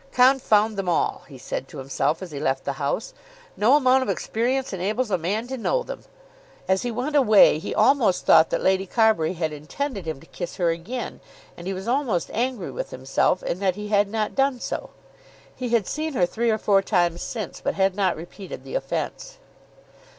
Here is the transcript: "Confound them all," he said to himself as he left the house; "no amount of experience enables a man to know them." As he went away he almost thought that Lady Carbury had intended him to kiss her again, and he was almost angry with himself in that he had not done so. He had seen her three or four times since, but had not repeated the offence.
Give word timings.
"Confound 0.13 0.77
them 0.77 0.89
all," 0.89 1.25
he 1.27 1.37
said 1.37 1.67
to 1.67 1.77
himself 1.77 2.23
as 2.23 2.31
he 2.31 2.39
left 2.39 2.63
the 2.65 2.73
house; 2.81 3.13
"no 3.55 3.75
amount 3.75 4.01
of 4.01 4.09
experience 4.09 4.73
enables 4.73 5.11
a 5.11 5.15
man 5.19 5.45
to 5.45 5.57
know 5.59 5.83
them." 5.83 6.05
As 6.67 6.81
he 6.81 6.89
went 6.89 7.15
away 7.15 7.59
he 7.59 7.75
almost 7.75 8.25
thought 8.25 8.49
that 8.49 8.63
Lady 8.63 8.87
Carbury 8.87 9.33
had 9.33 9.53
intended 9.53 10.07
him 10.07 10.19
to 10.19 10.25
kiss 10.25 10.55
her 10.55 10.71
again, 10.71 11.19
and 11.55 11.67
he 11.67 11.73
was 11.75 11.87
almost 11.87 12.31
angry 12.33 12.71
with 12.71 12.89
himself 12.89 13.43
in 13.43 13.59
that 13.59 13.75
he 13.75 13.89
had 13.89 14.07
not 14.07 14.33
done 14.33 14.59
so. 14.59 14.89
He 15.55 15.69
had 15.69 15.85
seen 15.85 16.13
her 16.13 16.25
three 16.25 16.49
or 16.49 16.57
four 16.57 16.81
times 16.81 17.21
since, 17.21 17.61
but 17.61 17.75
had 17.75 17.93
not 17.95 18.15
repeated 18.15 18.63
the 18.63 18.73
offence. 18.73 19.37